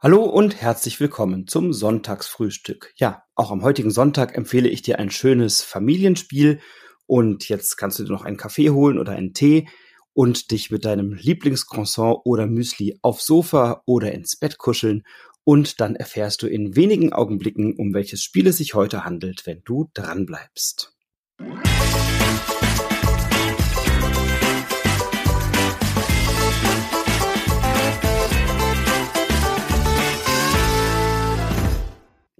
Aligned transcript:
Hallo 0.00 0.22
und 0.22 0.62
herzlich 0.62 1.00
willkommen 1.00 1.48
zum 1.48 1.72
Sonntagsfrühstück. 1.72 2.92
Ja, 2.94 3.24
auch 3.34 3.50
am 3.50 3.64
heutigen 3.64 3.90
Sonntag 3.90 4.36
empfehle 4.36 4.68
ich 4.68 4.80
dir 4.80 5.00
ein 5.00 5.10
schönes 5.10 5.62
Familienspiel 5.62 6.60
und 7.06 7.48
jetzt 7.48 7.76
kannst 7.76 7.98
du 7.98 8.04
dir 8.04 8.12
noch 8.12 8.24
einen 8.24 8.36
Kaffee 8.36 8.70
holen 8.70 9.00
oder 9.00 9.10
einen 9.10 9.34
Tee 9.34 9.66
und 10.12 10.52
dich 10.52 10.70
mit 10.70 10.84
deinem 10.84 11.14
Lieblingscroissant 11.14 12.18
oder 12.22 12.46
Müsli 12.46 12.96
aufs 13.02 13.26
Sofa 13.26 13.82
oder 13.86 14.12
ins 14.12 14.36
Bett 14.36 14.56
kuscheln 14.56 15.02
und 15.42 15.80
dann 15.80 15.96
erfährst 15.96 16.42
du 16.42 16.46
in 16.46 16.76
wenigen 16.76 17.12
Augenblicken, 17.12 17.74
um 17.76 17.92
welches 17.92 18.22
Spiel 18.22 18.46
es 18.46 18.58
sich 18.58 18.74
heute 18.74 19.04
handelt, 19.04 19.46
wenn 19.46 19.62
du 19.64 19.90
dran 19.94 20.26
bleibst. 20.26 20.96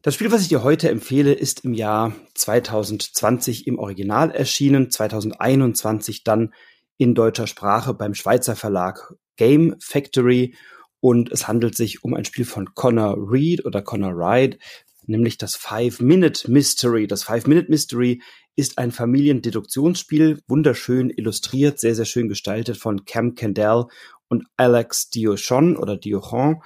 Das 0.08 0.14
Spiel, 0.14 0.32
was 0.32 0.40
ich 0.40 0.48
dir 0.48 0.62
heute 0.62 0.88
empfehle, 0.88 1.34
ist 1.34 1.66
im 1.66 1.74
Jahr 1.74 2.14
2020 2.32 3.66
im 3.66 3.78
Original 3.78 4.30
erschienen, 4.30 4.90
2021 4.90 6.24
dann 6.24 6.54
in 6.96 7.14
deutscher 7.14 7.46
Sprache 7.46 7.92
beim 7.92 8.14
Schweizer 8.14 8.56
Verlag 8.56 9.12
Game 9.36 9.76
Factory 9.80 10.54
und 11.00 11.30
es 11.30 11.46
handelt 11.46 11.76
sich 11.76 12.04
um 12.04 12.14
ein 12.14 12.24
Spiel 12.24 12.46
von 12.46 12.74
Connor 12.74 13.18
Reed 13.18 13.66
oder 13.66 13.82
Connor 13.82 14.16
Wright, 14.16 14.58
nämlich 15.04 15.36
das 15.36 15.56
Five-Minute 15.56 16.50
Mystery. 16.50 17.06
Das 17.06 17.22
Five-Minute 17.24 17.70
Mystery 17.70 18.22
ist 18.56 18.78
ein 18.78 18.92
Familiendeduktionsspiel, 18.92 20.40
wunderschön 20.48 21.10
illustriert, 21.10 21.78
sehr, 21.80 21.94
sehr 21.94 22.06
schön 22.06 22.30
gestaltet 22.30 22.78
von 22.78 23.04
Cam 23.04 23.34
Kendall 23.34 23.88
und 24.28 24.46
Alex 24.56 25.10
Diochon 25.10 25.76
oder 25.76 25.98
Diochon. 25.98 26.62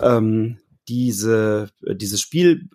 Ähm, 0.00 0.58
diese, 0.88 1.70
äh, 1.86 1.94
dieses 1.94 2.20
Spiel 2.20 2.68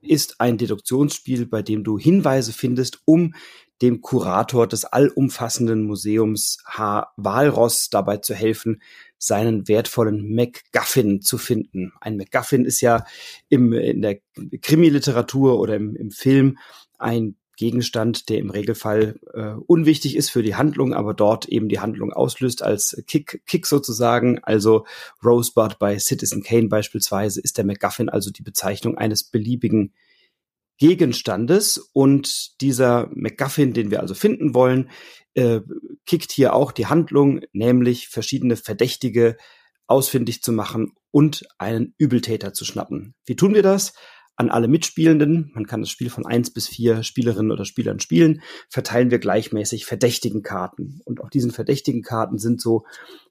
ist 0.00 0.40
ein 0.40 0.58
Deduktionsspiel, 0.58 1.46
bei 1.46 1.62
dem 1.62 1.84
du 1.84 1.98
Hinweise 1.98 2.52
findest, 2.52 3.00
um 3.04 3.34
dem 3.80 4.00
Kurator 4.00 4.68
des 4.68 4.84
allumfassenden 4.84 5.82
Museums 5.82 6.58
H. 6.66 7.12
Walross 7.16 7.90
dabei 7.90 8.18
zu 8.18 8.32
helfen, 8.34 8.80
seinen 9.18 9.66
wertvollen 9.66 10.34
MacGuffin 10.34 11.20
zu 11.20 11.36
finden. 11.36 11.92
Ein 12.00 12.16
MacGuffin 12.16 12.64
ist 12.64 12.80
ja 12.80 13.04
im, 13.48 13.72
in 13.72 14.02
der 14.02 14.20
Krimi-Literatur 14.60 15.58
oder 15.58 15.76
im, 15.76 15.96
im 15.96 16.10
Film 16.10 16.58
ein 16.98 17.36
Gegenstand, 17.62 18.28
der 18.28 18.38
im 18.38 18.50
Regelfall 18.50 19.20
äh, 19.34 19.52
unwichtig 19.68 20.16
ist 20.16 20.30
für 20.30 20.42
die 20.42 20.56
Handlung, 20.56 20.94
aber 20.94 21.14
dort 21.14 21.46
eben 21.46 21.68
die 21.68 21.78
Handlung 21.78 22.12
auslöst 22.12 22.60
als 22.60 23.00
Kick, 23.06 23.40
Kick 23.46 23.68
sozusagen. 23.68 24.40
Also 24.42 24.84
Rosebud 25.24 25.78
bei 25.78 25.96
Citizen 26.00 26.42
Kane 26.42 26.66
beispielsweise 26.66 27.40
ist 27.40 27.58
der 27.58 27.64
MacGuffin 27.64 28.08
also 28.08 28.32
die 28.32 28.42
Bezeichnung 28.42 28.98
eines 28.98 29.22
beliebigen 29.22 29.94
Gegenstandes 30.78 31.78
und 31.92 32.60
dieser 32.60 33.08
MacGuffin, 33.14 33.72
den 33.74 33.92
wir 33.92 34.00
also 34.00 34.14
finden 34.14 34.54
wollen, 34.54 34.90
äh, 35.34 35.60
kickt 36.04 36.32
hier 36.32 36.54
auch 36.54 36.72
die 36.72 36.86
Handlung, 36.86 37.42
nämlich 37.52 38.08
verschiedene 38.08 38.56
Verdächtige 38.56 39.36
ausfindig 39.86 40.42
zu 40.42 40.50
machen 40.50 40.94
und 41.12 41.44
einen 41.58 41.94
Übeltäter 41.96 42.54
zu 42.54 42.64
schnappen. 42.64 43.14
Wie 43.24 43.36
tun 43.36 43.54
wir 43.54 43.62
das? 43.62 43.92
An 44.36 44.50
alle 44.50 44.68
Mitspielenden, 44.68 45.50
man 45.54 45.66
kann 45.66 45.80
das 45.80 45.90
Spiel 45.90 46.10
von 46.10 46.26
eins 46.26 46.50
bis 46.50 46.66
vier 46.66 47.02
Spielerinnen 47.02 47.52
oder 47.52 47.64
Spielern 47.64 48.00
spielen, 48.00 48.42
verteilen 48.68 49.10
wir 49.10 49.18
gleichmäßig 49.18 49.84
verdächtigen 49.84 50.42
Karten. 50.42 51.00
Und 51.04 51.20
auf 51.20 51.30
diesen 51.30 51.50
verdächtigen 51.50 52.02
Karten 52.02 52.38
sind 52.38 52.60
so 52.60 52.84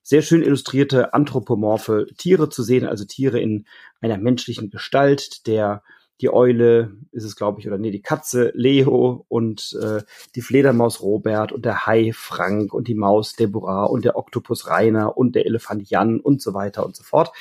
sehr 0.04 0.22
schön 0.22 0.44
illustrierte 0.44 1.14
anthropomorphe 1.14 2.08
Tiere 2.18 2.50
zu 2.50 2.64
sehen, 2.64 2.86
also 2.86 3.06
Tiere 3.06 3.40
in 3.40 3.66
einer 4.00 4.18
menschlichen 4.18 4.70
Gestalt, 4.70 5.48
der 5.48 5.84
die 6.22 6.32
Eule 6.32 6.92
ist 7.12 7.24
es, 7.24 7.36
glaube 7.36 7.60
ich, 7.60 7.68
oder 7.68 7.80
nee, 7.80 7.90
die 7.90 8.04
Katze 8.04 8.52
Leo 8.54 9.26
und 9.28 9.76
äh, 9.82 10.04
die 10.36 10.42
Fledermaus 10.42 11.02
Robert 11.02 11.52
und 11.52 11.66
der 11.66 11.88
Hai 11.88 12.12
Frank 12.14 12.74
und 12.74 12.88
die 12.88 12.96
Maus 12.96 13.34
Deborah 13.34 13.86
und 13.86 14.06
der 14.06 14.16
Oktopus 14.16 14.68
Rainer 14.68 15.18
und 15.18 15.34
der 15.34 15.48
Elefant 15.48 15.90
Jan 15.90 16.20
und 16.20 16.40
so 16.42 16.54
weiter 16.54 16.86
und 16.86 16.96
so 16.96 17.04
fort. 17.04 17.32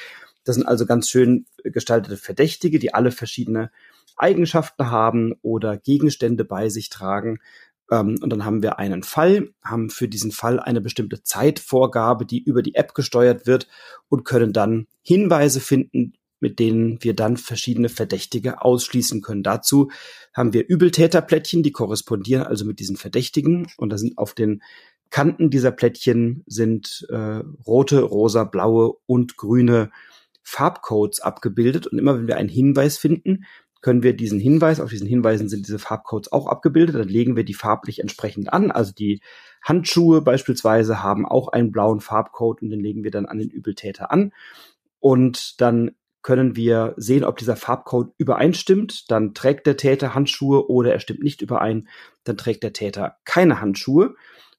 Das 0.44 0.56
sind 0.56 0.66
also 0.66 0.86
ganz 0.86 1.10
schön 1.10 1.44
gestaltete 1.64 2.16
Verdächtige, 2.16 2.78
die 2.78 2.94
alle 2.94 3.10
verschiedene 3.10 3.70
Eigenschaften 4.16 4.90
haben 4.90 5.34
oder 5.42 5.76
Gegenstände 5.76 6.44
bei 6.44 6.68
sich 6.68 6.88
tragen. 6.90 7.38
Ähm, 7.90 8.18
und 8.20 8.30
dann 8.30 8.44
haben 8.44 8.62
wir 8.62 8.78
einen 8.78 9.02
Fall, 9.02 9.50
haben 9.64 9.90
für 9.90 10.08
diesen 10.08 10.32
Fall 10.32 10.60
eine 10.60 10.80
bestimmte 10.80 11.22
Zeitvorgabe, 11.22 12.26
die 12.26 12.42
über 12.42 12.62
die 12.62 12.74
App 12.74 12.94
gesteuert 12.94 13.46
wird 13.46 13.68
und 14.08 14.24
können 14.24 14.52
dann 14.52 14.86
Hinweise 15.02 15.60
finden, 15.60 16.14
mit 16.40 16.58
denen 16.58 17.02
wir 17.02 17.14
dann 17.14 17.36
verschiedene 17.36 17.88
Verdächtige 17.88 18.62
ausschließen 18.62 19.20
können. 19.20 19.42
Dazu 19.42 19.90
haben 20.32 20.52
wir 20.52 20.66
Übeltäterplättchen, 20.68 21.62
die 21.62 21.72
korrespondieren 21.72 22.44
also 22.44 22.64
mit 22.64 22.80
diesen 22.80 22.96
Verdächtigen. 22.96 23.68
Und 23.76 23.90
da 23.90 23.98
sind 23.98 24.16
auf 24.16 24.34
den 24.34 24.62
Kanten 25.10 25.50
dieser 25.50 25.72
Plättchen 25.72 26.44
sind 26.46 27.06
äh, 27.10 27.42
rote, 27.66 28.00
rosa, 28.00 28.44
blaue 28.44 28.94
und 29.06 29.36
grüne 29.36 29.90
Farbcodes 30.50 31.20
abgebildet 31.20 31.86
und 31.86 31.98
immer 31.98 32.18
wenn 32.18 32.26
wir 32.26 32.36
einen 32.36 32.48
Hinweis 32.48 32.98
finden, 32.98 33.44
können 33.80 34.02
wir 34.02 34.14
diesen 34.14 34.40
Hinweis, 34.40 34.80
auf 34.80 34.90
diesen 34.90 35.06
Hinweisen 35.06 35.48
sind 35.48 35.66
diese 35.66 35.78
Farbcodes 35.78 36.32
auch 36.32 36.46
abgebildet, 36.48 36.96
dann 36.96 37.08
legen 37.08 37.36
wir 37.36 37.44
die 37.44 37.54
farblich 37.54 38.00
entsprechend 38.00 38.52
an. 38.52 38.70
Also 38.70 38.92
die 38.92 39.20
Handschuhe 39.62 40.20
beispielsweise 40.20 41.02
haben 41.02 41.24
auch 41.24 41.48
einen 41.48 41.72
blauen 41.72 42.00
Farbcode 42.00 42.62
und 42.62 42.70
den 42.70 42.80
legen 42.80 43.04
wir 43.04 43.10
dann 43.10 43.26
an 43.26 43.38
den 43.38 43.48
Übeltäter 43.48 44.10
an. 44.10 44.32
Und 44.98 45.60
dann 45.60 45.92
können 46.22 46.56
wir 46.56 46.94
sehen, 46.98 47.24
ob 47.24 47.38
dieser 47.38 47.56
Farbcode 47.56 48.12
übereinstimmt. 48.18 49.10
Dann 49.10 49.32
trägt 49.32 49.66
der 49.66 49.78
Täter 49.78 50.14
Handschuhe 50.14 50.68
oder 50.68 50.92
er 50.92 51.00
stimmt 51.00 51.22
nicht 51.22 51.40
überein. 51.40 51.88
Dann 52.24 52.36
trägt 52.36 52.62
der 52.62 52.74
Täter 52.74 53.16
keine 53.24 53.62
Handschuhe. 53.62 54.14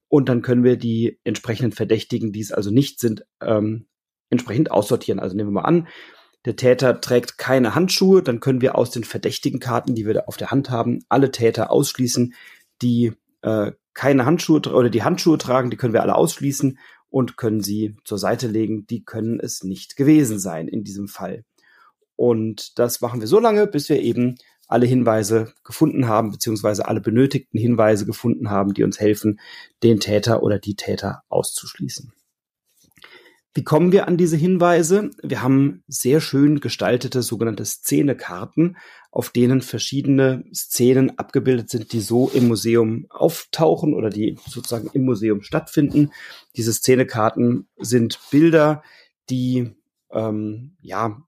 Und 0.07 0.30
dann 0.30 0.41
können 0.41 0.63
wir 0.63 0.78
die 0.78 1.19
entsprechenden 1.24 1.74
Verdächtigen, 1.74 2.31
die 2.31 2.41
es 2.41 2.51
also 2.51 2.72
nicht 2.72 3.00
sind, 3.00 3.24
ähm, 3.40 3.85
entsprechend 4.31 4.72
aussortieren. 4.72 5.19
Also 5.19 5.36
nehmen 5.36 5.50
wir 5.50 5.62
mal 5.62 5.68
an, 5.68 5.88
der 6.46 6.56
Täter 6.56 7.00
trägt 7.02 7.38
keine 7.38 7.75
Handschuhe, 7.75 8.24
dann 8.24 8.40
können 8.40 8.62
wir 8.62 8.75
aus 8.75 8.90
den 8.90 9.03
verdächtigen 9.03 9.59
Karten, 9.59 9.94
die 9.94 10.08
wir 10.08 10.28
auf 10.28 10.38
der 10.38 10.50
Hand 10.50 10.72
haben, 10.72 11.06
alle 11.08 11.30
Täter 11.30 11.69
ausschließen, 11.69 12.34
die 12.81 13.14
äh, 13.44 13.72
keine 13.94 14.25
Handschuhe 14.25 14.62
oder 14.62 14.90
die 14.90 15.03
Handschuhe 15.03 15.38
tragen, 15.38 15.69
die 15.69 15.78
können 15.78 15.94
wir 15.94 16.02
alle 16.02 16.16
ausschließen 16.16 16.80
und 17.09 17.38
können 17.38 17.62
sie 17.62 17.97
zur 18.06 18.18
Seite 18.18 18.47
legen. 18.47 18.88
Die 18.88 19.03
können 19.03 19.40
es 19.40 19.64
nicht 19.64 19.97
gewesen 19.97 20.40
sein 20.40 20.68
in 20.68 20.84
diesem 20.84 21.08
Fall. 21.08 21.44
Und 22.16 22.80
das 22.80 23.02
machen 23.02 23.19
wir 23.19 23.28
so 23.28 23.40
lange, 23.40 23.68
bis 23.68 23.90
wir 23.90 24.02
eben 24.02 24.36
alle 24.68 24.86
Hinweise 24.86 25.53
gefunden 25.66 26.08
haben, 26.08 26.31
beziehungsweise 26.31 26.88
alle 26.88 27.02
benötigten 27.02 27.59
Hinweise 27.59 28.06
gefunden 28.06 28.50
haben, 28.50 28.74
die 28.74 28.84
uns 28.84 29.00
helfen, 29.00 29.40
den 29.84 30.00
Täter 30.00 30.42
oder 30.42 30.58
die 30.58 30.75
Täter 30.75 31.24
auszuschließen. 31.28 32.13
Wie 33.53 33.63
kommen 33.66 33.91
wir 33.91 34.07
an 34.07 34.16
diese 34.16 34.38
Hinweise? 34.38 35.09
Wir 35.22 35.41
haben 35.41 35.84
sehr 35.88 36.22
schön 36.22 36.62
gestaltete 36.62 37.22
sogenannte 37.22 37.66
Szenekarten, 37.66 38.78
auf 39.12 39.29
denen 39.29 39.62
verschiedene 39.62 40.45
Szenen 40.53 41.17
abgebildet 41.17 41.69
sind, 41.69 41.91
die 41.91 42.00
so 42.00 42.29
im 42.29 42.47
Museum 42.47 43.07
auftauchen 43.09 43.94
oder 43.94 44.09
die 44.09 44.38
sozusagen 44.47 44.89
im 44.94 45.03
Museum 45.03 45.41
stattfinden. 45.41 46.12
Diese 46.56 46.72
Szenekarten 46.72 47.67
sind 47.78 48.19
Bilder, 48.31 48.84
die 49.29 49.75
ähm, 50.12 50.78
ja 50.81 51.22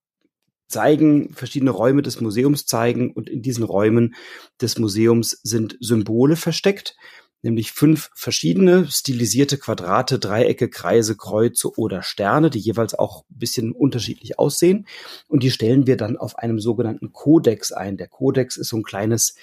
zeigen, 0.69 1.33
verschiedene 1.33 1.71
Räume 1.71 2.03
des 2.03 2.21
Museums 2.21 2.65
zeigen 2.65 3.11
und 3.11 3.29
in 3.29 3.41
diesen 3.41 3.65
Räumen 3.65 4.15
des 4.61 4.79
Museums 4.79 5.39
sind 5.43 5.77
Symbole 5.81 6.37
versteckt 6.37 6.95
nämlich 7.43 7.71
fünf 7.71 8.09
verschiedene 8.15 8.87
stilisierte 8.89 9.57
Quadrate, 9.57 10.17
Dreiecke, 10.17 10.69
Kreise, 10.69 11.15
Kreuze 11.15 11.77
oder 11.77 12.01
Sterne, 12.01 12.49
die 12.49 12.59
jeweils 12.59 12.95
auch 12.95 13.25
ein 13.29 13.37
bisschen 13.37 13.71
unterschiedlich 13.73 14.39
aussehen. 14.39 14.87
Und 15.27 15.43
die 15.43 15.51
stellen 15.51 15.85
wir 15.85 15.97
dann 15.97 16.17
auf 16.17 16.39
einem 16.39 16.59
sogenannten 16.59 17.11
Codex 17.11 17.71
ein. 17.71 17.97
Der 17.97 18.07
Codex 18.07 18.57
ist 18.57 18.69
so 18.69 18.77
ein 18.77 18.83
kleines 18.83 19.35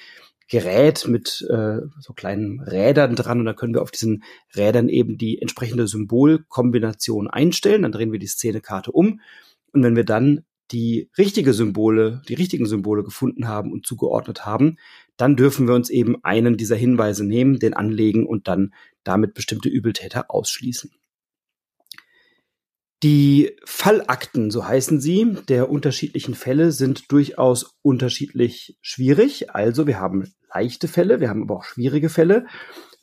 Gerät 0.49 1.07
mit 1.07 1.47
äh, 1.49 1.79
so 2.01 2.13
kleinen 2.13 2.61
Rädern 2.61 3.15
dran 3.15 3.39
und 3.39 3.45
da 3.45 3.53
können 3.53 3.73
wir 3.73 3.83
auf 3.83 3.93
diesen 3.93 4.25
Rädern 4.57 4.89
eben 4.89 5.17
die 5.17 5.41
entsprechende 5.41 5.87
Symbolkombination 5.87 7.29
einstellen. 7.29 7.83
Dann 7.83 7.93
drehen 7.93 8.11
wir 8.11 8.19
die 8.19 8.27
Szenekarte 8.27 8.91
um 8.91 9.21
und 9.73 9.85
wenn 9.85 9.95
wir 9.95 10.05
dann 10.05 10.45
die 10.73 11.09
richtige 11.19 11.53
Symbole, 11.53 12.23
die 12.29 12.35
richtigen 12.35 12.67
Symbole 12.67 13.03
gefunden 13.03 13.49
haben 13.49 13.73
und 13.73 13.87
zugeordnet 13.87 14.47
haben, 14.47 14.77
dann 15.21 15.37
dürfen 15.37 15.69
wir 15.69 15.75
uns 15.75 15.91
eben 15.91 16.23
einen 16.25 16.57
dieser 16.57 16.77
Hinweise 16.77 17.25
nehmen, 17.25 17.59
den 17.59 17.75
anlegen 17.75 18.27
und 18.27 18.49
dann 18.49 18.73
damit 19.05 19.35
bestimmte 19.35 19.69
Übeltäter 19.69 20.31
ausschließen. 20.31 20.91
Die 23.03 23.57
Fallakten, 23.65 24.51
so 24.51 24.67
heißen 24.67 25.01
sie, 25.01 25.37
der 25.49 25.71
unterschiedlichen 25.71 26.35
Fälle 26.35 26.71
sind 26.71 27.11
durchaus 27.13 27.79
unterschiedlich 27.83 28.77
schwierig. 28.83 29.55
Also 29.55 29.87
wir 29.87 29.99
haben 29.99 30.33
leichte 30.55 30.87
Fälle, 30.87 31.21
wir 31.21 31.31
haben 31.31 31.43
aber 31.43 31.57
auch 31.57 31.65
schwierige 31.65 32.11
Fälle. 32.11 32.47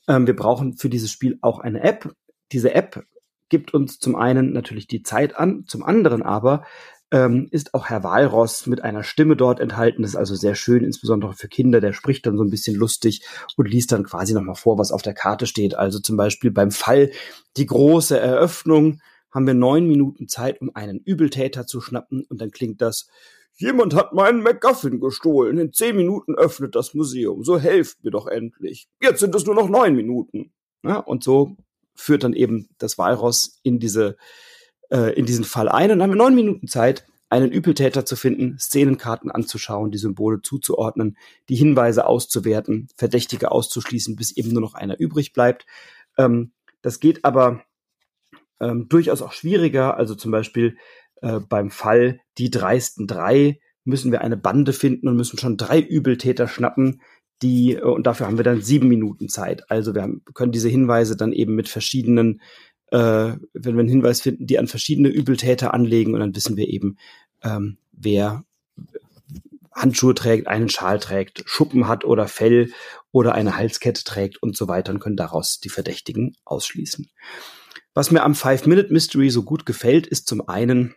Ähm, 0.08 0.28
wir 0.28 0.36
brauchen 0.36 0.78
für 0.78 0.90
dieses 0.90 1.12
Spiel 1.12 1.40
auch 1.42 1.60
eine 1.60 1.82
App. 1.82 2.14
Diese 2.52 2.74
App 2.74 3.04
gibt 3.50 3.74
uns 3.74 4.00
zum 4.00 4.16
einen 4.16 4.54
natürlich 4.54 4.88
die 4.88 5.02
Zeit 5.04 5.36
an, 5.36 5.66
zum 5.68 5.84
anderen 5.84 6.22
aber 6.22 6.66
ähm, 7.12 7.48
ist 7.52 7.74
auch 7.74 7.86
Herr 7.88 8.04
Walross 8.04 8.66
mit 8.66 8.84
einer 8.84 9.04
Stimme 9.04 9.36
dort 9.36 9.60
enthalten. 9.60 10.02
Das 10.02 10.12
ist 10.12 10.18
also 10.18 10.36
sehr 10.36 10.56
schön, 10.56 10.84
insbesondere 10.84 11.34
für 11.34 11.48
Kinder. 11.48 11.80
Der 11.80 11.94
spricht 11.94 12.26
dann 12.26 12.38
so 12.38 12.44
ein 12.44 12.50
bisschen 12.50 12.76
lustig 12.76 13.26
und 13.56 13.70
liest 13.70 13.92
dann 13.92 14.04
quasi 14.04 14.34
nochmal 14.34 14.56
vor, 14.56 14.78
was 14.78 14.92
auf 14.92 15.02
der 15.02 15.14
Karte 15.14 15.48
steht. 15.48 15.76
Also 15.76 16.00
zum 16.00 16.18
Beispiel 16.18 16.52
beim 16.52 16.72
Fall 16.72 17.12
die 17.56 17.66
große 17.66 18.20
Eröffnung 18.20 19.02
haben 19.32 19.48
wir 19.48 19.54
neun 19.54 19.88
Minuten 19.88 20.28
Zeit, 20.28 20.62
um 20.62 20.76
einen 20.76 21.00
Übeltäter 21.00 21.66
zu 21.66 21.82
schnappen 21.82 22.26
und 22.30 22.42
dann 22.42 22.52
klingt 22.52 22.82
das 22.82 23.08
Jemand 23.60 23.96
hat 23.96 24.14
meinen 24.14 24.44
MacGuffin 24.44 25.00
gestohlen. 25.00 25.58
In 25.58 25.74
zehn 25.74 25.96
Minuten 25.96 26.36
öffnet 26.36 26.76
das 26.76 26.94
Museum. 26.94 27.44
So 27.44 27.58
helft 27.58 28.04
mir 28.04 28.12
doch 28.12 28.28
endlich. 28.28 28.88
Jetzt 29.02 29.20
sind 29.20 29.34
es 29.34 29.48
nur 29.48 29.56
noch 29.56 29.68
neun 29.68 29.96
Minuten. 29.96 30.54
Ja, 30.84 31.00
und 31.00 31.24
so 31.24 31.58
führt 31.96 32.24
dann 32.24 32.34
eben 32.34 32.70
das 32.78 33.00
Walross 33.00 33.60
in 33.64 33.80
diese 33.80 34.16
äh, 34.90 35.14
in 35.14 35.26
diesen 35.26 35.46
Fall 35.46 35.70
ein 35.70 35.92
und 35.92 36.02
haben 36.02 36.12
neun 36.12 36.36
Minuten 36.36 36.68
Zeit, 36.68 37.06
einen 37.30 37.52
Übeltäter 37.52 38.06
zu 38.06 38.16
finden, 38.16 38.58
Szenenkarten 38.58 39.32
anzuschauen, 39.32 39.92
die 39.92 39.98
Symbole 39.98 40.42
zuzuordnen, 40.42 41.18
die 41.50 41.56
Hinweise 41.56 42.06
auszuwerten, 42.06 42.88
Verdächtige 42.96 43.52
auszuschließen, 43.52 44.16
bis 44.16 44.36
eben 44.36 44.52
nur 44.52 44.62
noch 44.62 44.76
einer 44.76 45.00
übrig 45.00 45.34
bleibt. 45.34 45.66
Ähm, 46.18 46.52
das 46.82 47.00
geht 47.00 47.26
aber 47.26 47.64
ähm, 48.62 48.88
durchaus 48.88 49.22
auch 49.22 49.34
schwieriger. 49.34 49.98
Also 49.98 50.16
zum 50.16 50.32
Beispiel 50.32 50.78
äh, 51.22 51.40
beim 51.40 51.70
Fall 51.70 52.22
die 52.38 52.50
dreisten 52.50 53.08
drei 53.08 53.60
müssen 53.84 54.12
wir 54.12 54.22
eine 54.22 54.38
Bande 54.38 54.74
finden 54.74 55.08
und 55.08 55.16
müssen 55.16 55.38
schon 55.38 55.58
drei 55.58 55.80
Übeltäter 55.80 56.48
schnappen, 56.48 57.02
die, 57.42 57.76
äh, 57.76 57.82
und 57.82 58.08
dafür 58.08 58.28
haben 58.28 58.38
wir 58.38 58.44
dann 58.44 58.62
sieben 58.62 58.88
Minuten 58.88 59.30
Zeit. 59.30 59.70
Also 59.70 59.96
wir 59.96 60.02
haben, 60.02 60.24
können 60.34 60.52
diese 60.52 60.70
Hinweise 60.70 61.18
dann 61.18 61.34
eben 61.34 61.56
mit 61.56 61.70
verschiedenen 61.70 62.42
äh, 62.92 62.98
wenn 63.54 63.76
wir 63.76 63.80
einen 63.80 63.90
Hinweis 63.90 64.22
finden, 64.22 64.48
die 64.48 64.60
an 64.60 64.68
verschiedene 64.68 65.10
Übeltäter 65.10 65.74
anlegen 65.74 66.14
und 66.14 66.20
dann 66.20 66.36
wissen 66.36 66.58
wir 66.58 66.68
eben, 66.68 66.98
ähm, 67.44 67.78
wer 67.92 68.44
Handschuhe 69.74 70.16
trägt, 70.16 70.48
einen 70.48 70.70
Schal 70.70 71.00
trägt, 71.00 71.44
Schuppen 71.46 71.88
hat 71.88 72.04
oder 72.04 72.28
Fell 72.28 72.72
oder 73.12 73.36
eine 73.36 73.56
Halskette 73.56 74.04
trägt 74.04 74.42
und 74.42 74.58
so 74.58 74.68
weiter 74.68 74.92
und 74.92 75.00
können 75.00 75.18
daraus 75.18 75.60
die 75.60 75.70
Verdächtigen 75.70 76.36
ausschließen. 76.46 77.10
Was 77.94 78.12
mir 78.12 78.24
am 78.24 78.36
Five-Minute-Mystery 78.36 79.30
so 79.30 79.44
gut 79.44 79.66
gefällt, 79.66 80.08
ist 80.08 80.28
zum 80.28 80.48
einen, 80.48 80.96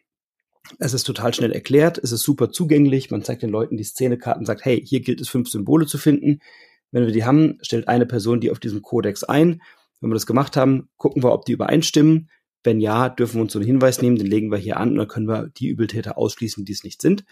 es 0.78 0.94
ist 0.94 1.04
total 1.04 1.34
schnell 1.34 1.52
erklärt, 1.52 1.98
es 1.98 2.12
ist 2.12 2.22
super 2.22 2.50
zugänglich, 2.50 3.10
man 3.10 3.22
zeigt 3.22 3.42
den 3.42 3.50
Leuten 3.50 3.76
die 3.76 3.84
Szenekarten, 3.84 4.46
sagt, 4.46 4.64
hey, 4.64 4.82
hier 4.84 5.00
gilt 5.00 5.20
es 5.20 5.28
fünf 5.28 5.48
Symbole 5.48 5.86
zu 5.86 5.98
finden. 5.98 6.40
Wenn 6.90 7.06
wir 7.06 7.12
die 7.12 7.24
haben, 7.24 7.58
stellt 7.62 7.88
eine 7.88 8.06
Person 8.06 8.40
die 8.40 8.50
auf 8.50 8.60
diesem 8.60 8.82
Kodex 8.82 9.24
ein 9.24 9.60
wenn 10.00 10.10
wir 10.10 10.14
das 10.14 10.26
gemacht 10.26 10.56
haben, 10.56 10.88
gucken 10.96 11.22
wir, 11.22 11.32
ob 11.32 11.44
die 11.44 11.52
übereinstimmen. 11.52 12.30
Wenn 12.62 12.80
ja, 12.80 13.08
dürfen 13.08 13.36
wir 13.36 13.42
uns 13.42 13.52
so 13.52 13.58
einen 13.58 13.66
Hinweis 13.66 14.02
nehmen, 14.02 14.16
den 14.16 14.26
legen 14.26 14.50
wir 14.50 14.58
hier 14.58 14.76
an 14.76 14.90
und 14.90 14.96
dann 14.96 15.08
können 15.08 15.28
wir 15.28 15.48
die 15.48 15.68
Übeltäter 15.68 16.18
ausschließen, 16.18 16.64
die 16.64 16.72
es 16.72 16.84
nicht 16.84 17.00
sind. 17.00 17.24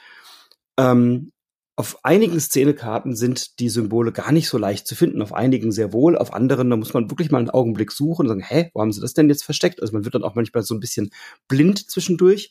Ähm, 0.78 1.32
auf 1.76 2.04
einigen 2.04 2.40
Szenekarten 2.40 3.14
sind 3.14 3.60
die 3.60 3.68
Symbole 3.68 4.10
gar 4.10 4.32
nicht 4.32 4.48
so 4.48 4.58
leicht 4.58 4.88
zu 4.88 4.96
finden, 4.96 5.22
auf 5.22 5.32
einigen 5.32 5.70
sehr 5.70 5.92
wohl, 5.92 6.18
auf 6.18 6.32
anderen, 6.32 6.70
da 6.70 6.76
muss 6.76 6.92
man 6.92 7.08
wirklich 7.08 7.30
mal 7.30 7.38
einen 7.38 7.50
Augenblick 7.50 7.92
suchen 7.92 8.22
und 8.22 8.28
sagen, 8.28 8.42
hä, 8.42 8.70
wo 8.74 8.80
haben 8.80 8.90
sie 8.90 9.00
das 9.00 9.14
denn 9.14 9.28
jetzt 9.28 9.44
versteckt? 9.44 9.80
Also 9.80 9.92
man 9.92 10.04
wird 10.04 10.16
dann 10.16 10.24
auch 10.24 10.34
manchmal 10.34 10.64
so 10.64 10.74
ein 10.74 10.80
bisschen 10.80 11.10
blind 11.46 11.88
zwischendurch. 11.88 12.50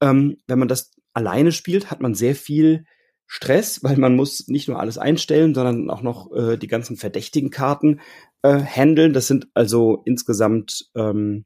Ähm, 0.00 0.36
wenn 0.46 0.60
man 0.60 0.68
das 0.68 0.92
alleine 1.12 1.50
spielt, 1.50 1.90
hat 1.90 2.00
man 2.00 2.14
sehr 2.14 2.36
viel 2.36 2.84
Stress, 3.30 3.84
weil 3.84 3.98
man 3.98 4.16
muss 4.16 4.48
nicht 4.48 4.68
nur 4.68 4.80
alles 4.80 4.96
einstellen, 4.96 5.54
sondern 5.54 5.90
auch 5.90 6.00
noch 6.00 6.32
äh, 6.32 6.56
die 6.56 6.66
ganzen 6.66 6.96
verdächtigen 6.96 7.50
Karten 7.50 8.00
äh, 8.42 8.58
handeln. 8.58 9.12
Das 9.12 9.26
sind 9.26 9.48
also 9.52 10.00
insgesamt 10.06 10.86
ähm, 10.96 11.44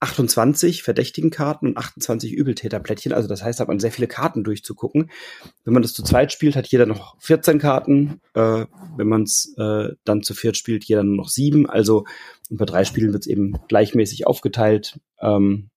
28 0.00 0.82
verdächtigen 0.82 1.30
Karten 1.30 1.66
und 1.66 1.76
28 1.76 2.32
Übeltäterplättchen. 2.32 3.12
Also 3.12 3.28
das 3.28 3.44
heißt, 3.44 3.60
da 3.60 3.62
hat 3.62 3.68
man 3.68 3.80
sehr 3.80 3.92
viele 3.92 4.08
Karten 4.08 4.44
durchzugucken. 4.44 5.10
Wenn 5.64 5.74
man 5.74 5.82
das 5.82 5.92
zu 5.92 6.02
zweit 6.02 6.32
spielt, 6.32 6.56
hat 6.56 6.66
jeder 6.68 6.86
noch 6.86 7.20
14 7.20 7.58
Karten. 7.58 8.22
Äh, 8.32 8.64
wenn 8.96 9.08
man 9.08 9.24
es 9.24 9.54
äh, 9.58 9.90
dann 10.04 10.22
zu 10.22 10.32
viert 10.32 10.56
spielt, 10.56 10.84
jeder 10.84 11.02
nur 11.02 11.16
noch 11.16 11.28
sieben. 11.28 11.68
Also 11.68 12.06
bei 12.48 12.64
drei 12.64 12.86
Spielen 12.86 13.12
wird 13.12 13.24
es 13.24 13.30
eben 13.30 13.58
gleichmäßig 13.68 14.26
aufgeteilt. 14.26 14.98
Ähm, 15.20 15.68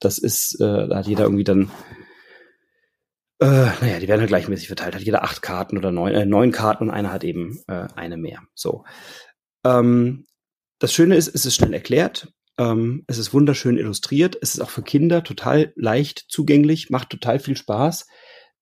das 0.00 0.18
ist, 0.18 0.60
äh, 0.60 0.88
da 0.88 0.96
hat 0.96 1.06
jeder 1.06 1.22
irgendwie 1.22 1.44
dann 1.44 1.70
äh, 3.42 3.72
naja, 3.80 3.98
die 3.98 4.06
werden 4.06 4.20
halt 4.20 4.28
gleichmäßig 4.28 4.68
verteilt. 4.68 4.94
Hat 4.94 5.02
jeder 5.02 5.24
acht 5.24 5.42
Karten 5.42 5.76
oder 5.76 5.90
neun, 5.90 6.14
äh, 6.14 6.24
neun 6.24 6.52
Karten 6.52 6.84
und 6.84 6.90
einer 6.90 7.12
hat 7.12 7.24
eben 7.24 7.60
äh, 7.66 7.88
eine 7.96 8.16
mehr. 8.16 8.40
So. 8.54 8.84
Ähm, 9.64 10.26
das 10.78 10.92
Schöne 10.94 11.16
ist, 11.16 11.28
es 11.34 11.44
ist 11.44 11.56
schnell 11.56 11.74
erklärt. 11.74 12.32
Ähm, 12.58 13.04
es 13.08 13.18
ist 13.18 13.34
wunderschön 13.34 13.78
illustriert. 13.78 14.36
Es 14.40 14.54
ist 14.54 14.60
auch 14.60 14.70
für 14.70 14.82
Kinder 14.82 15.24
total 15.24 15.72
leicht 15.74 16.24
zugänglich, 16.28 16.90
macht 16.90 17.10
total 17.10 17.40
viel 17.40 17.56
Spaß. 17.56 18.06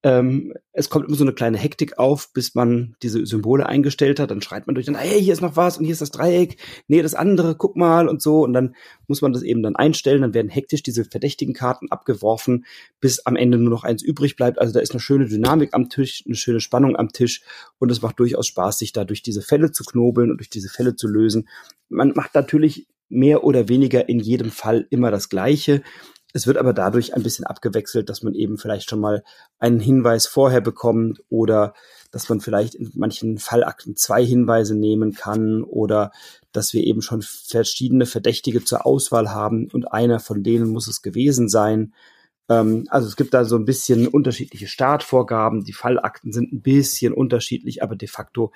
Ähm, 0.03 0.53
es 0.73 0.89
kommt 0.89 1.07
immer 1.07 1.15
so 1.15 1.23
eine 1.23 1.33
kleine 1.33 1.57
Hektik 1.57 1.99
auf, 1.99 2.33
bis 2.33 2.55
man 2.55 2.95
diese 3.03 3.23
Symbole 3.25 3.67
eingestellt 3.67 4.19
hat. 4.19 4.31
Dann 4.31 4.41
schreit 4.41 4.65
man 4.65 4.73
durch, 4.73 4.87
dann, 4.87 4.95
hey, 4.95 5.21
hier 5.21 5.33
ist 5.33 5.41
noch 5.41 5.55
was 5.55 5.77
und 5.77 5.85
hier 5.85 5.93
ist 5.93 6.01
das 6.01 6.11
Dreieck, 6.11 6.57
nee, 6.87 7.01
das 7.01 7.13
andere, 7.13 7.55
guck 7.55 7.75
mal 7.75 8.07
und 8.07 8.21
so. 8.21 8.43
Und 8.43 8.53
dann 8.53 8.75
muss 9.07 9.21
man 9.21 9.31
das 9.31 9.43
eben 9.43 9.61
dann 9.61 9.75
einstellen. 9.75 10.21
Dann 10.21 10.33
werden 10.33 10.49
hektisch 10.49 10.81
diese 10.81 11.05
verdächtigen 11.05 11.53
Karten 11.53 11.91
abgeworfen, 11.91 12.65
bis 12.99 13.25
am 13.25 13.35
Ende 13.35 13.57
nur 13.57 13.69
noch 13.69 13.83
eins 13.83 14.01
übrig 14.01 14.35
bleibt. 14.35 14.59
Also 14.59 14.73
da 14.73 14.79
ist 14.79 14.91
eine 14.91 14.99
schöne 14.99 15.27
Dynamik 15.27 15.73
am 15.73 15.89
Tisch, 15.89 16.23
eine 16.25 16.35
schöne 16.35 16.61
Spannung 16.61 16.95
am 16.95 17.09
Tisch 17.09 17.43
und 17.77 17.91
es 17.91 18.01
macht 18.01 18.19
durchaus 18.19 18.47
Spaß, 18.47 18.79
sich 18.79 18.93
da 18.93 19.03
durch 19.03 19.21
diese 19.21 19.41
Fälle 19.41 19.71
zu 19.71 19.83
knobeln 19.83 20.31
und 20.31 20.37
durch 20.37 20.49
diese 20.49 20.69
Fälle 20.69 20.95
zu 20.95 21.07
lösen. 21.07 21.47
Man 21.89 22.13
macht 22.15 22.33
natürlich 22.33 22.87
mehr 23.11 23.43
oder 23.43 23.67
weniger 23.67 24.07
in 24.09 24.19
jedem 24.19 24.49
Fall 24.49 24.87
immer 24.89 25.11
das 25.11 25.29
Gleiche. 25.29 25.83
Es 26.33 26.47
wird 26.47 26.57
aber 26.57 26.73
dadurch 26.73 27.13
ein 27.13 27.23
bisschen 27.23 27.45
abgewechselt, 27.45 28.09
dass 28.09 28.23
man 28.23 28.33
eben 28.33 28.57
vielleicht 28.57 28.89
schon 28.89 28.99
mal 28.99 29.23
einen 29.59 29.79
Hinweis 29.79 30.27
vorher 30.27 30.61
bekommt 30.61 31.21
oder 31.29 31.73
dass 32.11 32.29
man 32.29 32.41
vielleicht 32.41 32.75
in 32.75 32.91
manchen 32.95 33.37
Fallakten 33.37 33.95
zwei 33.95 34.25
Hinweise 34.25 34.75
nehmen 34.75 35.13
kann 35.13 35.63
oder 35.63 36.11
dass 36.51 36.73
wir 36.73 36.83
eben 36.83 37.01
schon 37.01 37.21
verschiedene 37.21 38.05
Verdächtige 38.05 38.63
zur 38.63 38.85
Auswahl 38.85 39.31
haben 39.31 39.69
und 39.71 39.91
einer 39.91 40.19
von 40.19 40.43
denen 40.43 40.69
muss 40.69 40.87
es 40.87 41.01
gewesen 41.01 41.49
sein. 41.49 41.93
Ähm, 42.49 42.85
also 42.89 43.07
es 43.07 43.15
gibt 43.15 43.33
da 43.33 43.45
so 43.45 43.55
ein 43.55 43.65
bisschen 43.65 44.07
unterschiedliche 44.07 44.67
Startvorgaben. 44.67 45.63
Die 45.63 45.73
Fallakten 45.73 46.33
sind 46.33 46.51
ein 46.51 46.61
bisschen 46.61 47.13
unterschiedlich, 47.13 47.83
aber 47.83 47.95
de 47.95 48.07
facto 48.07 48.51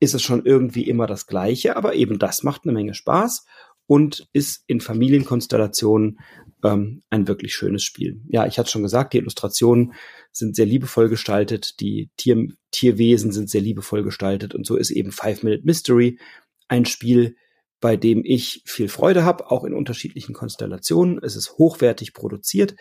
ist 0.00 0.14
es 0.14 0.22
schon 0.22 0.44
irgendwie 0.44 0.88
immer 0.88 1.06
das 1.06 1.26
Gleiche. 1.26 1.76
Aber 1.76 1.94
eben 1.94 2.18
das 2.18 2.42
macht 2.42 2.64
eine 2.64 2.72
Menge 2.72 2.94
Spaß 2.94 3.44
und 3.86 4.26
ist 4.32 4.64
in 4.66 4.80
Familienkonstellationen 4.80 6.18
ähm, 6.64 7.02
ein 7.10 7.28
wirklich 7.28 7.54
schönes 7.54 7.82
Spiel. 7.82 8.20
Ja, 8.26 8.46
ich 8.46 8.58
hatte 8.58 8.70
schon 8.70 8.82
gesagt, 8.82 9.12
die 9.12 9.18
Illustrationen 9.18 9.92
sind 10.32 10.56
sehr 10.56 10.66
liebevoll 10.66 11.08
gestaltet, 11.08 11.80
die 11.80 12.10
Tier 12.16 12.48
Tierwesen 12.70 13.30
sind 13.30 13.50
sehr 13.50 13.60
liebevoll 13.60 14.02
gestaltet 14.02 14.54
und 14.54 14.66
so 14.66 14.76
ist 14.76 14.90
eben 14.90 15.12
Five 15.12 15.42
Minute 15.42 15.64
Mystery 15.64 16.18
ein 16.66 16.86
Spiel, 16.86 17.36
bei 17.80 17.96
dem 17.96 18.22
ich 18.24 18.62
viel 18.64 18.88
Freude 18.88 19.24
habe, 19.24 19.50
auch 19.50 19.64
in 19.64 19.74
unterschiedlichen 19.74 20.32
Konstellationen. 20.34 21.20
Es 21.22 21.36
ist 21.36 21.58
hochwertig 21.58 22.14
produziert. 22.14 22.74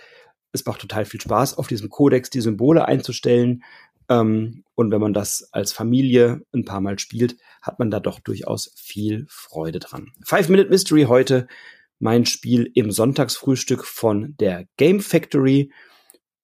Es 0.53 0.65
macht 0.65 0.81
total 0.81 1.05
viel 1.05 1.19
Spaß, 1.19 1.57
auf 1.57 1.67
diesem 1.67 1.89
Kodex 1.89 2.29
die 2.29 2.41
Symbole 2.41 2.87
einzustellen. 2.87 3.63
Ähm, 4.09 4.63
und 4.75 4.91
wenn 4.91 5.01
man 5.01 5.13
das 5.13 5.49
als 5.51 5.71
Familie 5.71 6.41
ein 6.53 6.65
paar 6.65 6.81
Mal 6.81 6.99
spielt, 6.99 7.37
hat 7.61 7.79
man 7.79 7.91
da 7.91 7.99
doch 7.99 8.19
durchaus 8.19 8.73
viel 8.75 9.25
Freude 9.29 9.79
dran. 9.79 10.11
Five 10.25 10.49
Minute 10.49 10.69
Mystery 10.69 11.03
heute 11.03 11.47
mein 11.99 12.25
Spiel 12.25 12.69
im 12.73 12.91
Sonntagsfrühstück 12.91 13.85
von 13.85 14.35
der 14.37 14.67
Game 14.77 14.99
Factory 14.99 15.71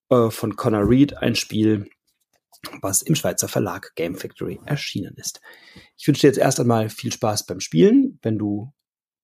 äh, 0.09 0.29
von 0.29 0.55
Connor 0.55 0.87
Reed, 0.87 1.17
ein 1.17 1.35
Spiel, 1.35 1.89
was 2.81 3.01
im 3.01 3.15
Schweizer 3.15 3.47
Verlag 3.47 3.93
Game 3.95 4.15
Factory 4.15 4.59
erschienen 4.65 5.15
ist. 5.17 5.41
Ich 5.97 6.07
wünsche 6.07 6.21
dir 6.21 6.27
jetzt 6.27 6.39
erst 6.39 6.59
einmal 6.59 6.89
viel 6.89 7.11
Spaß 7.11 7.45
beim 7.45 7.59
Spielen. 7.59 8.19
Wenn 8.21 8.37
du 8.37 8.73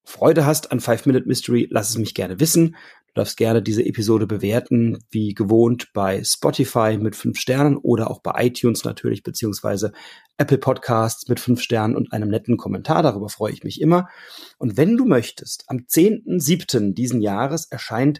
Freude 0.03 0.45
hast 0.45 0.71
an 0.71 0.79
Five 0.79 1.05
Minute 1.05 1.27
Mystery, 1.27 1.67
lass 1.69 1.89
es 1.89 1.97
mich 1.97 2.13
gerne 2.13 2.39
wissen. 2.39 2.75
Du 3.15 3.21
darfst 3.21 3.37
gerne 3.37 3.61
diese 3.61 3.85
Episode 3.85 4.27
bewerten, 4.27 4.97
wie 5.09 5.33
gewohnt 5.33 5.93
bei 5.93 6.21
Spotify 6.21 6.97
mit 6.99 7.15
fünf 7.15 7.39
Sternen 7.39 7.77
oder 7.77 8.11
auch 8.11 8.19
bei 8.19 8.45
iTunes 8.45 8.83
natürlich, 8.83 9.23
beziehungsweise 9.23 9.93
Apple 10.37 10.57
Podcasts 10.57 11.29
mit 11.29 11.39
fünf 11.39 11.61
Sternen 11.61 11.95
und 11.95 12.11
einem 12.11 12.27
netten 12.27 12.57
Kommentar. 12.57 13.03
Darüber 13.03 13.29
freue 13.29 13.53
ich 13.53 13.63
mich 13.63 13.79
immer. 13.79 14.09
Und 14.57 14.75
wenn 14.75 14.97
du 14.97 15.05
möchtest, 15.05 15.63
am 15.67 15.85
10.7. 15.87 16.93
diesen 16.93 17.21
Jahres 17.21 17.67
erscheint 17.71 18.19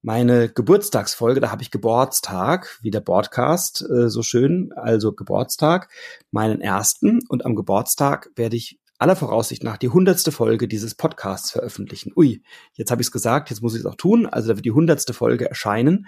meine 0.00 0.48
Geburtstagsfolge, 0.48 1.40
da 1.40 1.50
habe 1.50 1.62
ich 1.62 1.70
Geburtstag, 1.70 2.78
wie 2.80 2.90
der 2.90 3.00
Podcast 3.00 3.84
äh, 3.90 4.08
so 4.08 4.22
schön, 4.22 4.72
also 4.74 5.12
Geburtstag, 5.12 5.90
meinen 6.30 6.62
ersten. 6.62 7.20
Und 7.28 7.44
am 7.44 7.54
Geburtstag 7.54 8.30
werde 8.36 8.56
ich 8.56 8.78
aller 8.98 9.16
Voraussicht 9.16 9.64
nach 9.64 9.76
die 9.76 9.88
hundertste 9.88 10.30
Folge 10.32 10.68
dieses 10.68 10.94
Podcasts 10.94 11.50
veröffentlichen. 11.50 12.12
Ui, 12.16 12.42
jetzt 12.74 12.90
habe 12.90 13.02
ich 13.02 13.08
es 13.08 13.12
gesagt, 13.12 13.50
jetzt 13.50 13.60
muss 13.62 13.74
ich 13.74 13.80
es 13.80 13.86
auch 13.86 13.96
tun. 13.96 14.26
Also 14.26 14.48
da 14.48 14.56
wird 14.56 14.64
die 14.64 14.72
hundertste 14.72 15.12
Folge 15.12 15.46
erscheinen. 15.48 16.06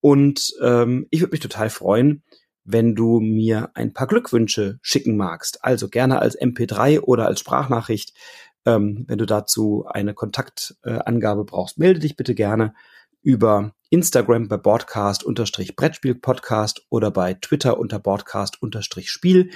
Und 0.00 0.52
ähm, 0.60 1.06
ich 1.10 1.20
würde 1.20 1.32
mich 1.32 1.40
total 1.40 1.70
freuen, 1.70 2.22
wenn 2.64 2.94
du 2.94 3.20
mir 3.20 3.70
ein 3.74 3.92
paar 3.92 4.08
Glückwünsche 4.08 4.78
schicken 4.82 5.16
magst. 5.16 5.64
Also 5.64 5.88
gerne 5.88 6.20
als 6.20 6.38
MP3 6.38 7.00
oder 7.00 7.26
als 7.26 7.40
Sprachnachricht. 7.40 8.12
Ähm, 8.64 9.04
wenn 9.06 9.18
du 9.18 9.26
dazu 9.26 9.84
eine 9.88 10.14
Kontaktangabe 10.14 11.44
brauchst, 11.44 11.78
melde 11.78 12.00
dich 12.00 12.16
bitte 12.16 12.34
gerne 12.34 12.74
über 13.22 13.72
Instagram 13.90 14.48
bei 14.48 14.56
Broadcast-Brettspiel-Podcast 14.56 16.86
oder 16.88 17.12
bei 17.12 17.34
Twitter 17.34 17.78
unter 17.78 18.00
Broadcast-Spiel. 18.00 19.50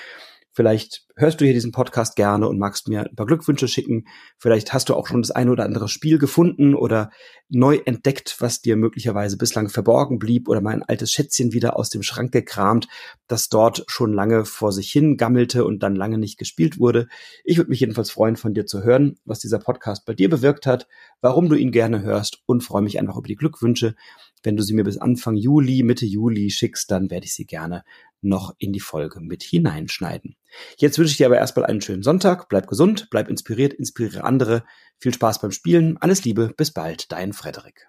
Vielleicht 0.61 1.07
hörst 1.17 1.41
du 1.41 1.47
hier 1.47 1.55
diesen 1.55 1.73
Podcast 1.73 2.17
gerne 2.17 2.47
und 2.47 2.59
magst 2.59 2.87
mir 2.87 3.01
ein 3.01 3.17
paar 3.17 3.25
Glückwünsche 3.25 3.67
schicken. 3.67 4.05
Vielleicht 4.37 4.75
hast 4.75 4.91
du 4.91 4.95
auch 4.95 5.07
schon 5.07 5.23
das 5.23 5.31
eine 5.31 5.53
oder 5.53 5.65
andere 5.65 5.89
Spiel 5.89 6.19
gefunden 6.19 6.75
oder 6.75 7.09
neu 7.49 7.81
entdeckt, 7.87 8.37
was 8.41 8.61
dir 8.61 8.77
möglicherweise 8.77 9.39
bislang 9.39 9.71
verborgen 9.71 10.19
blieb 10.19 10.51
oder 10.51 10.61
mein 10.61 10.83
altes 10.83 11.13
Schätzchen 11.13 11.55
wieder 11.55 11.79
aus 11.79 11.89
dem 11.89 12.03
Schrank 12.03 12.33
gekramt, 12.33 12.89
das 13.27 13.49
dort 13.49 13.85
schon 13.87 14.13
lange 14.13 14.45
vor 14.45 14.71
sich 14.71 14.93
hin 14.93 15.17
gammelte 15.17 15.65
und 15.65 15.83
dann 15.83 15.97
lange 15.97 16.19
nicht 16.19 16.39
gespielt 16.39 16.79
wurde. 16.79 17.09
Ich 17.43 17.57
würde 17.57 17.71
mich 17.71 17.81
jedenfalls 17.81 18.11
freuen, 18.11 18.37
von 18.37 18.53
dir 18.53 18.67
zu 18.67 18.85
hören, 18.85 19.19
was 19.25 19.39
dieser 19.39 19.61
Podcast 19.61 20.05
bei 20.05 20.13
dir 20.13 20.29
bewirkt 20.29 20.67
hat, 20.67 20.89
warum 21.23 21.49
du 21.49 21.55
ihn 21.55 21.73
gerne 21.73 22.03
hörst 22.03 22.43
und 22.45 22.63
freue 22.63 22.83
mich 22.83 23.01
einfach 23.01 23.17
über 23.17 23.29
die 23.29 23.37
Glückwünsche. 23.37 23.95
Wenn 24.43 24.57
du 24.57 24.63
sie 24.63 24.75
mir 24.75 24.85
bis 24.85 24.99
Anfang 24.99 25.37
Juli, 25.37 25.83
Mitte 25.83 26.07
Juli 26.07 26.51
schickst, 26.51 26.91
dann 26.91 27.11
werde 27.11 27.27
ich 27.27 27.35
sie 27.35 27.47
gerne 27.47 27.85
noch 28.23 28.55
in 28.59 28.73
die 28.73 28.81
Folge 28.81 29.21
mit 29.21 29.43
hineinschneiden. 29.43 30.37
Jetzt 30.77 30.99
wünsche 30.99 31.13
ich 31.13 31.17
dir 31.17 31.27
aber 31.27 31.39
erstmal 31.39 31.67
einen 31.67 31.81
schönen 31.81 32.03
Sonntag. 32.03 32.49
Bleib 32.49 32.67
gesund, 32.67 33.09
bleib 33.11 33.29
inspiriert, 33.29 33.73
inspiriere 33.73 34.25
andere. 34.25 34.65
Viel 34.99 35.15
Spaß 35.15 35.41
beim 35.41 35.53
Spielen. 35.53 35.97
Alles 35.99 36.25
Liebe, 36.25 36.53
bis 36.57 36.73
bald, 36.73 37.13
dein 37.13 37.33
Frederik. 37.33 37.89